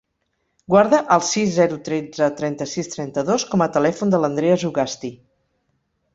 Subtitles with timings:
[0.73, 5.15] Guarda el sis, zero, tretze, trenta-sis, trenta-dos com a telèfon de l'Andrea Zugasti.